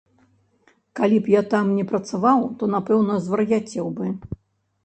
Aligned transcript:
Калі 0.99 1.19
б 1.27 1.33
я 1.33 1.41
там 1.51 1.69
не 1.81 1.85
працаваў, 1.91 2.39
то, 2.63 2.71
напэўна, 2.75 3.19
звар'яцеў 3.27 3.93
бы. 4.01 4.05